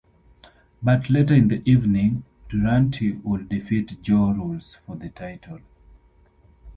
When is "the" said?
1.49-1.61, 4.95-5.09